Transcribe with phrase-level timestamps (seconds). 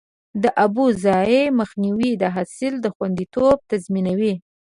[0.43, 4.33] د اوبو ضایع مخنیوی د حاصل خوندیتوب تضمینوي.